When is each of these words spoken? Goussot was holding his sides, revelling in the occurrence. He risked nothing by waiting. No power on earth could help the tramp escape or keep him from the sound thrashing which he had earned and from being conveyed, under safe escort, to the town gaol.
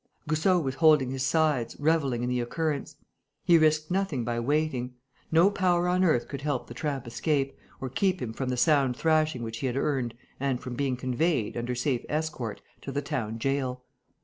Goussot 0.27 0.63
was 0.63 0.73
holding 0.73 1.11
his 1.11 1.23
sides, 1.23 1.75
revelling 1.79 2.23
in 2.23 2.29
the 2.29 2.39
occurrence. 2.39 2.95
He 3.43 3.59
risked 3.59 3.91
nothing 3.91 4.23
by 4.23 4.39
waiting. 4.39 4.95
No 5.31 5.51
power 5.51 5.87
on 5.87 6.03
earth 6.03 6.27
could 6.27 6.41
help 6.41 6.65
the 6.65 6.73
tramp 6.73 7.05
escape 7.05 7.55
or 7.79 7.87
keep 7.87 8.19
him 8.19 8.33
from 8.33 8.49
the 8.49 8.57
sound 8.57 8.97
thrashing 8.97 9.43
which 9.43 9.59
he 9.59 9.67
had 9.67 9.77
earned 9.77 10.15
and 10.39 10.59
from 10.59 10.73
being 10.73 10.97
conveyed, 10.97 11.55
under 11.55 11.75
safe 11.75 12.03
escort, 12.09 12.63
to 12.81 12.91
the 12.91 13.03
town 13.03 13.37
gaol. 13.37 13.85